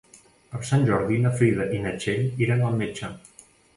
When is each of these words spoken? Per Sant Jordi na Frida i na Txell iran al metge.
Per 0.53 0.61
Sant 0.69 0.85
Jordi 0.87 1.19
na 1.25 1.33
Frida 1.41 1.67
i 1.81 1.81
na 1.83 1.93
Txell 1.99 2.43
iran 2.47 2.65
al 2.71 2.81
metge. 2.81 3.11